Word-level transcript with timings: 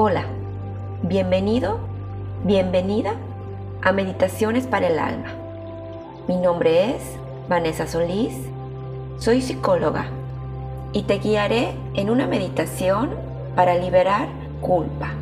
Hola, 0.00 0.26
bienvenido, 1.02 1.80
bienvenida 2.44 3.14
a 3.82 3.90
Meditaciones 3.90 4.64
para 4.68 4.86
el 4.86 4.96
Alma. 4.96 5.30
Mi 6.28 6.36
nombre 6.36 6.94
es 6.94 7.02
Vanessa 7.48 7.88
Solís, 7.88 8.36
soy 9.18 9.42
psicóloga 9.42 10.06
y 10.92 11.02
te 11.02 11.18
guiaré 11.18 11.74
en 11.94 12.10
una 12.10 12.28
meditación 12.28 13.10
para 13.56 13.74
liberar 13.74 14.28
culpa. 14.60 15.14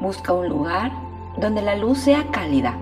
Busca 0.00 0.32
un 0.32 0.48
lugar 0.48 0.92
donde 1.36 1.60
la 1.60 1.76
luz 1.76 1.98
sea 1.98 2.28
cálida. 2.30 2.78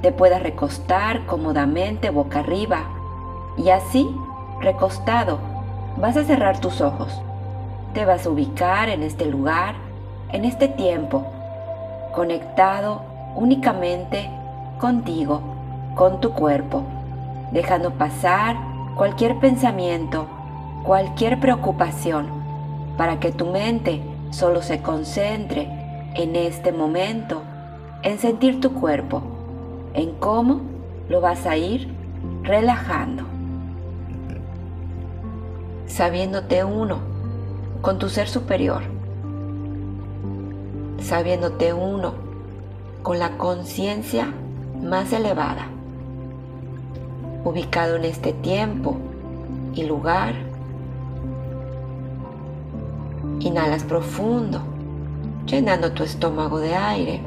Te 0.00 0.12
puedas 0.12 0.42
recostar 0.42 1.26
cómodamente 1.26 2.08
boca 2.08 2.38
arriba 2.38 2.93
y 3.56 3.70
así, 3.70 4.08
recostado, 4.60 5.38
vas 5.96 6.16
a 6.16 6.24
cerrar 6.24 6.60
tus 6.60 6.80
ojos. 6.80 7.20
Te 7.92 8.04
vas 8.04 8.26
a 8.26 8.30
ubicar 8.30 8.88
en 8.88 9.02
este 9.02 9.26
lugar, 9.26 9.74
en 10.32 10.44
este 10.44 10.68
tiempo, 10.68 11.24
conectado 12.14 13.02
únicamente 13.36 14.28
contigo, 14.78 15.40
con 15.94 16.20
tu 16.20 16.32
cuerpo, 16.32 16.82
dejando 17.52 17.92
pasar 17.92 18.56
cualquier 18.96 19.38
pensamiento, 19.38 20.26
cualquier 20.82 21.38
preocupación, 21.38 22.26
para 22.96 23.20
que 23.20 23.30
tu 23.30 23.46
mente 23.46 24.02
solo 24.30 24.62
se 24.62 24.82
concentre 24.82 25.68
en 26.14 26.34
este 26.34 26.72
momento, 26.72 27.42
en 28.02 28.18
sentir 28.18 28.60
tu 28.60 28.72
cuerpo, 28.72 29.22
en 29.94 30.12
cómo 30.16 30.60
lo 31.08 31.20
vas 31.20 31.46
a 31.46 31.56
ir 31.56 31.94
relajando 32.42 33.33
sabiéndote 35.94 36.64
uno 36.64 36.98
con 37.80 38.00
tu 38.00 38.08
ser 38.08 38.26
superior, 38.26 38.82
sabiéndote 41.00 41.72
uno 41.72 42.14
con 43.04 43.20
la 43.20 43.38
conciencia 43.38 44.34
más 44.82 45.12
elevada, 45.12 45.68
ubicado 47.44 47.94
en 47.94 48.06
este 48.06 48.32
tiempo 48.32 48.96
y 49.74 49.84
lugar. 49.84 50.34
Inhalas 53.38 53.84
profundo, 53.84 54.62
llenando 55.46 55.92
tu 55.92 56.02
estómago 56.02 56.58
de 56.58 56.74
aire. 56.74 57.20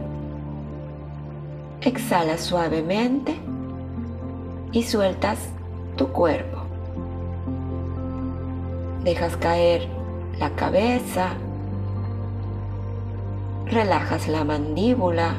Exhalas 1.79 2.41
suavemente 2.41 3.33
y 4.73 4.83
sueltas 4.83 5.39
tu 5.95 6.09
cuerpo 6.09 6.56
dejas 9.03 9.37
caer 9.37 9.87
la 10.39 10.51
cabeza, 10.51 11.29
relajas 13.65 14.27
la 14.27 14.43
mandíbula, 14.43 15.35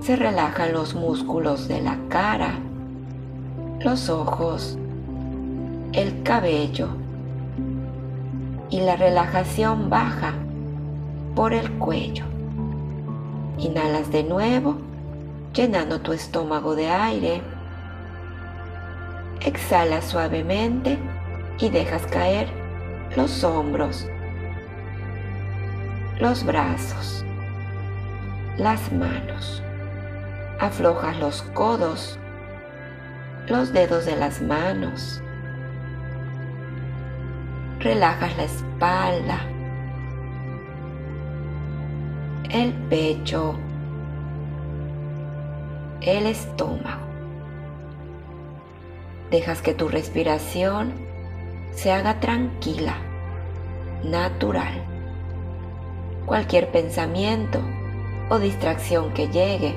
se 0.00 0.16
relajan 0.16 0.72
los 0.72 0.94
músculos 0.94 1.68
de 1.68 1.82
la 1.82 1.98
cara, 2.08 2.58
los 3.80 4.08
ojos, 4.08 4.78
el 5.92 6.22
cabello 6.22 6.88
y 8.70 8.80
la 8.80 8.96
relajación 8.96 9.90
baja 9.90 10.34
por 11.34 11.52
el 11.52 11.70
cuello. 11.72 12.24
Inhalas 13.58 14.10
de 14.10 14.22
nuevo, 14.24 14.76
llenando 15.54 16.00
tu 16.00 16.12
estómago 16.12 16.74
de 16.74 16.88
aire. 16.88 17.42
Exhala 19.40 20.02
suavemente 20.02 20.98
y 21.58 21.68
dejas 21.70 22.06
caer 22.06 22.48
los 23.16 23.44
hombros, 23.44 24.08
los 26.20 26.44
brazos, 26.44 27.24
las 28.56 28.92
manos. 28.92 29.62
Aflojas 30.60 31.18
los 31.20 31.42
codos, 31.42 32.18
los 33.46 33.72
dedos 33.72 34.06
de 34.06 34.16
las 34.16 34.42
manos. 34.42 35.22
Relajas 37.78 38.36
la 38.36 38.44
espalda, 38.44 39.40
el 42.50 42.72
pecho, 42.90 43.56
el 46.00 46.26
estómago. 46.26 47.07
Dejas 49.30 49.60
que 49.60 49.74
tu 49.74 49.88
respiración 49.88 50.94
se 51.72 51.92
haga 51.92 52.18
tranquila, 52.18 52.94
natural. 54.02 54.82
Cualquier 56.24 56.70
pensamiento 56.70 57.60
o 58.30 58.38
distracción 58.38 59.12
que 59.12 59.28
llegue, 59.28 59.74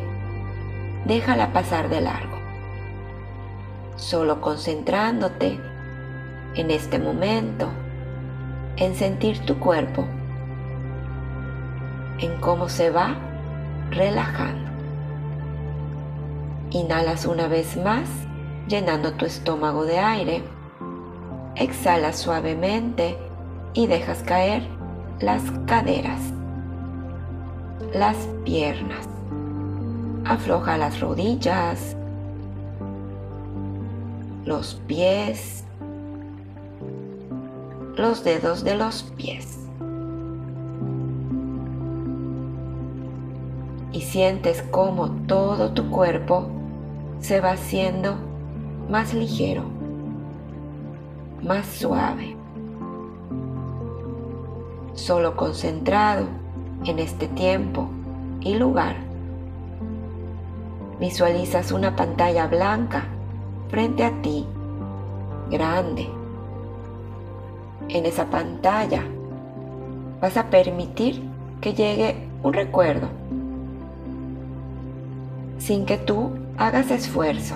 déjala 1.05 1.51
pasar 1.51 1.89
de 1.89 1.99
largo. 1.99 2.37
Solo 3.97 4.39
concentrándote 4.39 5.59
en 6.55 6.71
este 6.71 6.97
momento, 6.97 7.69
en 8.77 8.95
sentir 8.95 9.39
tu 9.45 9.59
cuerpo, 9.59 10.05
en 12.19 12.39
cómo 12.39 12.69
se 12.69 12.89
va 12.89 13.17
relajando. 13.91 14.71
Inhalas 16.71 17.25
una 17.25 17.47
vez 17.47 17.75
más 17.75 18.07
llenando 18.71 19.11
tu 19.11 19.25
estómago 19.25 19.83
de 19.83 19.99
aire. 19.99 20.43
Exhala 21.55 22.13
suavemente 22.13 23.17
y 23.73 23.85
dejas 23.87 24.23
caer 24.23 24.65
las 25.19 25.43
caderas, 25.67 26.21
las 27.93 28.15
piernas. 28.45 29.09
Afloja 30.23 30.77
las 30.77 31.01
rodillas, 31.01 31.97
los 34.45 34.75
pies, 34.87 35.65
los 37.97 38.23
dedos 38.23 38.63
de 38.63 38.75
los 38.75 39.03
pies. 39.17 39.59
Y 43.91 43.99
sientes 43.99 44.61
como 44.71 45.11
todo 45.27 45.71
tu 45.73 45.89
cuerpo 45.89 46.47
se 47.19 47.41
va 47.41 47.51
haciendo 47.51 48.30
más 48.91 49.13
ligero, 49.13 49.63
más 51.41 51.65
suave, 51.65 52.35
solo 54.95 55.37
concentrado 55.37 56.25
en 56.83 56.99
este 56.99 57.29
tiempo 57.29 57.87
y 58.41 58.55
lugar. 58.55 58.97
Visualizas 60.99 61.71
una 61.71 61.95
pantalla 61.95 62.47
blanca 62.47 63.05
frente 63.69 64.03
a 64.03 64.11
ti, 64.21 64.45
grande. 65.49 66.09
En 67.87 68.05
esa 68.05 68.25
pantalla 68.25 69.05
vas 70.19 70.35
a 70.35 70.49
permitir 70.49 71.23
que 71.61 71.73
llegue 71.73 72.27
un 72.43 72.51
recuerdo 72.51 73.07
sin 75.59 75.85
que 75.85 75.97
tú 75.97 76.31
hagas 76.57 76.91
esfuerzo 76.91 77.55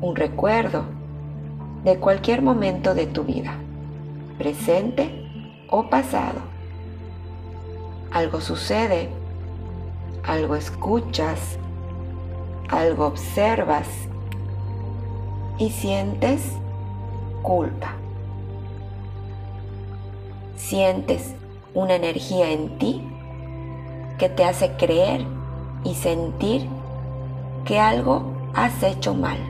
un 0.00 0.16
recuerdo 0.16 0.84
de 1.84 1.98
cualquier 1.98 2.42
momento 2.42 2.94
de 2.94 3.06
tu 3.06 3.24
vida, 3.24 3.54
presente 4.38 5.26
o 5.68 5.88
pasado. 5.88 6.40
Algo 8.10 8.40
sucede, 8.40 9.10
algo 10.24 10.56
escuchas, 10.56 11.58
algo 12.68 13.06
observas 13.06 13.88
y 15.58 15.70
sientes 15.70 16.56
culpa. 17.42 17.94
Sientes 20.56 21.34
una 21.74 21.94
energía 21.94 22.50
en 22.50 22.78
ti 22.78 23.02
que 24.18 24.28
te 24.28 24.44
hace 24.44 24.76
creer 24.76 25.24
y 25.84 25.94
sentir 25.94 26.68
que 27.64 27.78
algo 27.78 28.32
has 28.54 28.82
hecho 28.82 29.14
mal 29.14 29.49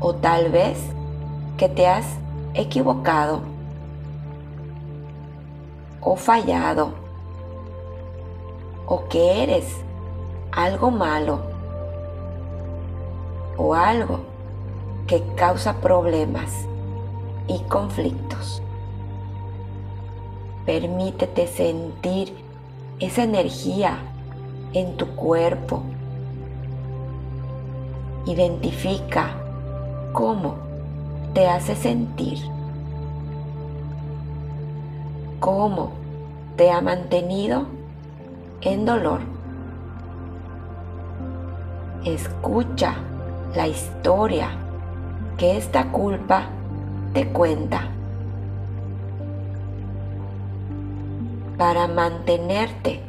o 0.00 0.14
tal 0.14 0.50
vez 0.50 0.78
que 1.56 1.68
te 1.68 1.86
has 1.86 2.06
equivocado 2.54 3.42
o 6.00 6.16
fallado 6.16 6.94
o 8.86 9.06
que 9.08 9.42
eres 9.42 9.76
algo 10.50 10.90
malo 10.90 11.40
o 13.56 13.74
algo 13.74 14.20
que 15.06 15.22
causa 15.36 15.74
problemas 15.74 16.66
y 17.46 17.58
conflictos. 17.64 18.62
Permítete 20.64 21.46
sentir 21.46 22.34
esa 22.98 23.24
energía 23.24 23.98
en 24.72 24.96
tu 24.96 25.06
cuerpo 25.08 25.82
Identifica 28.26 29.39
cómo 30.12 30.56
te 31.34 31.48
hace 31.48 31.76
sentir, 31.76 32.38
cómo 35.38 35.92
te 36.56 36.70
ha 36.70 36.80
mantenido 36.80 37.66
en 38.60 38.84
dolor. 38.84 39.20
Escucha 42.04 42.94
la 43.54 43.68
historia 43.68 44.48
que 45.36 45.56
esta 45.56 45.90
culpa 45.90 46.44
te 47.12 47.26
cuenta 47.28 47.88
para 51.58 51.88
mantenerte 51.88 53.02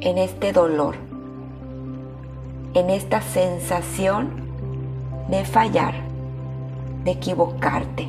en 0.00 0.18
este 0.18 0.52
dolor, 0.52 0.96
en 2.74 2.90
esta 2.90 3.20
sensación 3.20 4.30
de 5.28 5.44
fallar, 5.44 6.11
de 7.04 7.10
equivocarte, 7.10 8.08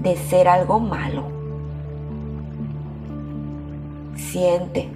de 0.00 0.16
ser 0.16 0.48
algo 0.48 0.80
malo. 0.80 1.24
Siente 4.16 4.88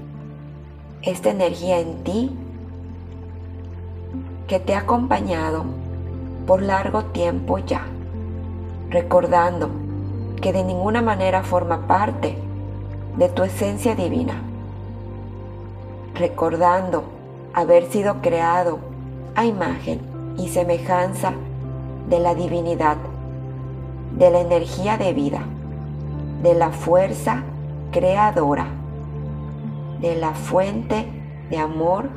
esta 1.02 1.30
energía 1.30 1.80
en 1.80 2.02
ti 2.04 2.30
que 4.46 4.58
te 4.60 4.74
ha 4.74 4.80
acompañado 4.80 5.64
por 6.46 6.62
largo 6.62 7.04
tiempo 7.06 7.58
ya, 7.58 7.86
recordando 8.90 9.70
que 10.40 10.52
de 10.52 10.64
ninguna 10.64 11.02
manera 11.02 11.42
forma 11.42 11.86
parte 11.86 12.36
de 13.16 13.28
tu 13.28 13.42
esencia 13.42 13.94
divina, 13.94 14.42
recordando 16.14 17.04
haber 17.54 17.86
sido 17.90 18.20
creado 18.20 18.78
a 19.34 19.46
imagen 19.46 20.13
y 20.36 20.48
semejanza 20.48 21.32
de 22.08 22.18
la 22.20 22.34
divinidad, 22.34 22.96
de 24.16 24.30
la 24.30 24.40
energía 24.40 24.96
de 24.96 25.12
vida, 25.12 25.42
de 26.42 26.54
la 26.54 26.70
fuerza 26.70 27.42
creadora, 27.90 28.66
de 30.00 30.16
la 30.16 30.34
fuente 30.34 31.06
de 31.50 31.58
amor 31.58 32.08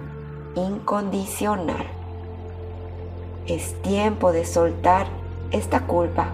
incondicional. 0.56 1.86
Es 3.46 3.82
tiempo 3.82 4.32
de 4.32 4.46
soltar 4.46 5.08
esta 5.52 5.82
culpa 5.82 6.28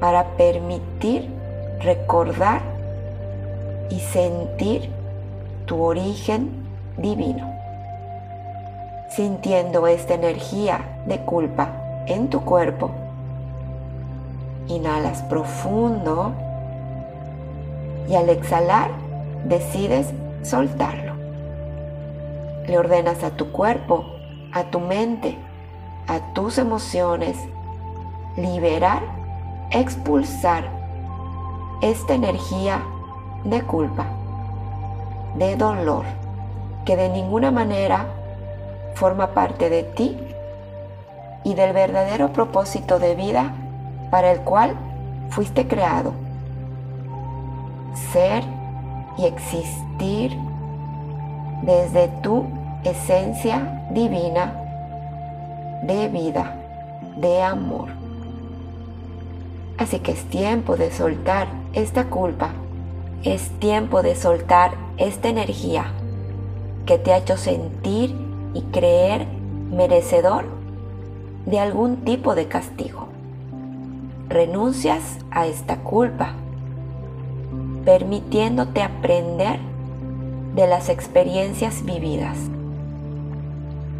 para 0.00 0.24
permitir 0.36 1.28
recordar 1.80 2.62
y 3.90 4.00
sentir 4.00 4.88
tu 5.66 5.82
origen 5.82 6.50
divino. 6.96 7.51
Sintiendo 9.14 9.86
esta 9.86 10.14
energía 10.14 11.02
de 11.06 11.18
culpa 11.20 11.68
en 12.06 12.28
tu 12.28 12.40
cuerpo, 12.44 12.90
inhalas 14.68 15.22
profundo 15.22 16.32
y 18.08 18.14
al 18.14 18.28
exhalar 18.28 18.90
decides 19.44 20.12
soltarlo. 20.42 21.14
Le 22.66 22.78
ordenas 22.78 23.22
a 23.22 23.30
tu 23.30 23.52
cuerpo 23.52 24.04
a 24.52 24.64
tu 24.64 24.80
mente, 24.80 25.36
a 26.06 26.20
tus 26.34 26.58
emociones, 26.58 27.36
liberar, 28.36 29.02
expulsar 29.70 30.64
esta 31.80 32.14
energía 32.14 32.82
de 33.44 33.62
culpa, 33.62 34.06
de 35.36 35.56
dolor, 35.56 36.04
que 36.84 36.96
de 36.96 37.08
ninguna 37.08 37.50
manera 37.50 38.06
forma 38.94 39.28
parte 39.28 39.70
de 39.70 39.82
ti 39.82 40.16
y 41.44 41.54
del 41.54 41.72
verdadero 41.72 42.32
propósito 42.32 42.98
de 42.98 43.14
vida 43.14 43.52
para 44.10 44.30
el 44.30 44.40
cual 44.40 44.74
fuiste 45.30 45.66
creado. 45.66 46.12
Ser 48.12 48.44
y 49.18 49.26
existir 49.26 50.36
desde 51.62 52.08
tu 52.22 52.46
esencia 52.84 53.86
divina 53.90 54.54
de 55.82 56.08
vida, 56.08 56.56
de 57.16 57.42
amor. 57.42 57.88
Así 59.78 59.98
que 59.98 60.12
es 60.12 60.24
tiempo 60.26 60.76
de 60.76 60.92
soltar 60.92 61.48
esta 61.72 62.04
culpa, 62.04 62.50
es 63.24 63.50
tiempo 63.58 64.02
de 64.02 64.14
soltar 64.14 64.72
esta 64.96 65.28
energía 65.28 65.86
que 66.86 66.98
te 66.98 67.12
ha 67.12 67.18
hecho 67.18 67.36
sentir 67.36 68.14
y 68.54 68.62
creer 68.62 69.26
merecedor 69.70 70.44
de 71.46 71.58
algún 71.58 72.04
tipo 72.04 72.34
de 72.34 72.48
castigo. 72.48 73.08
Renuncias 74.28 75.18
a 75.30 75.46
esta 75.46 75.78
culpa, 75.78 76.32
permitiéndote 77.84 78.82
aprender 78.82 79.58
de 80.54 80.66
las 80.66 80.88
experiencias 80.88 81.84
vividas 81.84 82.38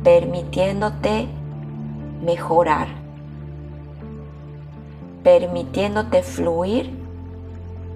permitiéndote 0.03 1.29
mejorar, 2.25 2.89
permitiéndote 5.23 6.23
fluir 6.23 6.91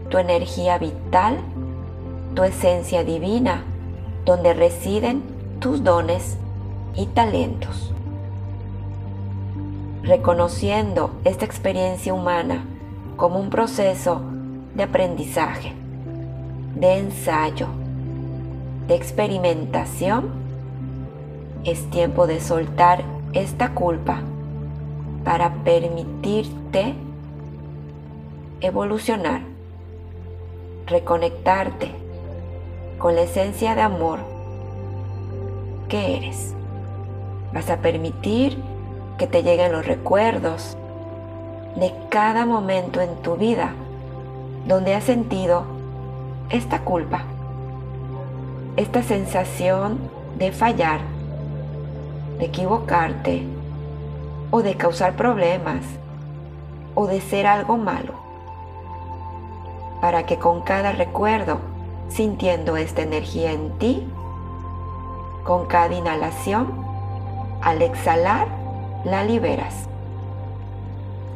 tu 0.09 0.19
energía 0.19 0.79
vital, 0.79 1.39
tu 2.35 2.45
esencia 2.45 3.03
divina, 3.03 3.65
donde 4.25 4.55
residen 4.55 5.23
tus 5.59 5.83
dones 5.83 6.39
y 6.97 7.07
talentos. 7.07 7.93
Reconociendo 10.03 11.11
esta 11.25 11.45
experiencia 11.45 12.15
humana 12.15 12.65
como 13.17 13.39
un 13.39 13.51
proceso 13.51 14.23
de 14.75 14.83
aprendizaje, 14.85 15.73
de 16.75 16.99
ensayo, 16.99 17.69
de 18.87 18.95
experimentación, 18.95 20.31
es 21.65 21.91
tiempo 21.91 22.27
de 22.27 22.41
soltar 22.41 23.03
esta 23.33 23.75
culpa 23.75 24.21
para 25.25 25.53
permitirte 25.65 26.95
evolucionar, 28.61 29.43
reconectarte 30.87 31.91
con 32.99 33.17
la 33.17 33.23
esencia 33.23 33.75
de 33.75 33.83
amor 33.83 34.21
que 35.89 36.17
eres. 36.17 36.56
Vas 37.53 37.71
a 37.71 37.79
permitir 37.79 38.63
que 39.19 39.27
te 39.27 39.43
lleguen 39.43 39.73
los 39.73 39.87
recuerdos 39.87 40.77
de 41.77 41.93
cada 42.11 42.47
momento 42.47 43.01
en 43.01 43.17
tu 43.23 43.37
vida 43.37 43.73
donde 44.67 44.95
has 44.95 45.05
sentido 45.05 45.65
esta 46.51 46.81
culpa, 46.81 47.23
esta 48.77 49.03
sensación 49.03 49.99
de 50.39 50.53
fallar 50.53 51.01
de 52.39 52.47
equivocarte 52.47 53.43
o 54.51 54.63
de 54.63 54.75
causar 54.77 55.15
problemas 55.17 55.83
o 56.95 57.07
de 57.07 57.21
ser 57.21 57.47
algo 57.47 57.77
malo. 57.77 58.15
Para 60.01 60.27
que 60.27 60.39
con 60.39 60.61
cada 60.63 60.93
recuerdo, 60.93 61.59
sintiendo 62.09 62.77
esta 62.77 63.03
energía 63.03 63.53
en 63.53 63.71
ti, 63.79 64.07
con 65.45 65.67
cada 65.67 65.95
inhalación, 65.95 66.85
al 67.67 67.83
exhalar, 67.83 68.47
la 69.05 69.25
liberas, 69.25 69.89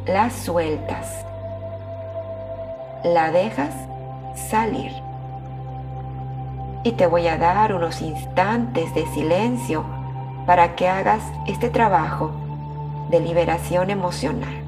la 0.07 0.29
sueltas, 0.29 1.25
la 3.03 3.31
dejas 3.31 3.75
salir. 4.49 4.93
Y 6.85 6.93
te 6.93 7.05
voy 7.05 7.27
a 7.27 7.37
dar 7.37 7.75
unos 7.75 8.01
instantes 8.01 8.95
de 8.95 9.05
silencio 9.07 9.83
para 10.45 10.73
que 10.77 10.87
hagas 10.87 11.21
este 11.47 11.69
trabajo 11.69 12.31
de 13.09 13.19
liberación 13.19 13.89
emocional. 13.89 14.63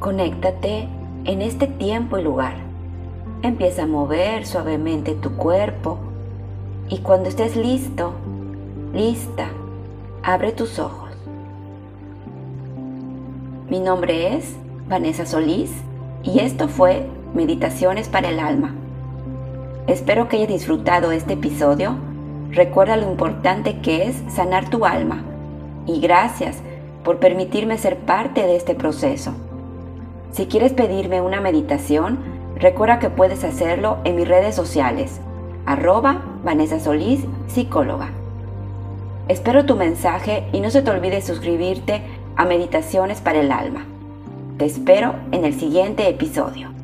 Conéctate 0.00 0.88
en 1.24 1.40
este 1.40 1.68
tiempo 1.68 2.18
y 2.18 2.24
lugar. 2.24 2.65
Empieza 3.46 3.84
a 3.84 3.86
mover 3.86 4.44
suavemente 4.44 5.14
tu 5.14 5.36
cuerpo 5.36 5.98
y 6.88 6.98
cuando 6.98 7.28
estés 7.28 7.54
listo, 7.54 8.12
lista, 8.92 9.50
abre 10.24 10.50
tus 10.50 10.80
ojos. 10.80 11.10
Mi 13.70 13.78
nombre 13.78 14.34
es 14.34 14.56
Vanessa 14.88 15.26
Solís 15.26 15.70
y 16.24 16.40
esto 16.40 16.66
fue 16.66 17.06
Meditaciones 17.34 18.08
para 18.08 18.30
el 18.30 18.40
Alma. 18.40 18.74
Espero 19.86 20.28
que 20.28 20.38
hayas 20.38 20.48
disfrutado 20.48 21.12
este 21.12 21.34
episodio. 21.34 21.94
Recuerda 22.50 22.96
lo 22.96 23.08
importante 23.08 23.78
que 23.78 24.08
es 24.08 24.24
sanar 24.28 24.70
tu 24.70 24.84
alma 24.84 25.22
y 25.86 26.00
gracias 26.00 26.56
por 27.04 27.20
permitirme 27.20 27.78
ser 27.78 27.96
parte 27.96 28.42
de 28.42 28.56
este 28.56 28.74
proceso. 28.74 29.34
Si 30.32 30.46
quieres 30.46 30.72
pedirme 30.72 31.20
una 31.20 31.40
meditación, 31.40 32.35
Recuerda 32.58 32.98
que 32.98 33.10
puedes 33.10 33.44
hacerlo 33.44 33.98
en 34.04 34.16
mis 34.16 34.26
redes 34.26 34.54
sociales, 34.54 35.20
arroba 35.66 36.22
Vanessa 36.42 36.80
Solís, 36.80 37.20
psicóloga. 37.48 38.08
Espero 39.28 39.66
tu 39.66 39.76
mensaje 39.76 40.48
y 40.52 40.60
no 40.60 40.70
se 40.70 40.80
te 40.80 40.90
olvide 40.90 41.20
suscribirte 41.20 42.02
a 42.34 42.46
Meditaciones 42.46 43.20
para 43.20 43.40
el 43.40 43.52
Alma. 43.52 43.84
Te 44.56 44.64
espero 44.64 45.16
en 45.32 45.44
el 45.44 45.52
siguiente 45.52 46.08
episodio. 46.08 46.75